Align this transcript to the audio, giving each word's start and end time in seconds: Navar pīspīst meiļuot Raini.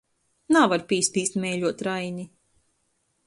Navar 0.55 0.85
pīspīst 0.91 1.37
meiļuot 1.45 1.85
Raini. 1.89 2.27